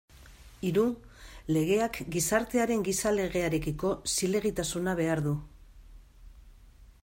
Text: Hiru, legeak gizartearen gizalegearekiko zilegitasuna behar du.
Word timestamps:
Hiru, 0.69 0.85
legeak 1.57 1.99
gizartearen 2.15 2.85
gizalegearekiko 2.89 3.91
zilegitasuna 4.15 4.99
behar 5.01 5.25
du. 5.27 5.35